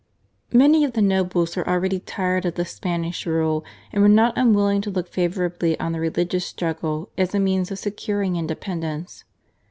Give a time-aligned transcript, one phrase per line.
[0.51, 3.63] Many of the nobles were already tired of the Spanish rule,
[3.93, 7.77] and were not unwilling to look favourably on the religious struggle as a means of
[7.77, 9.25] securing independence.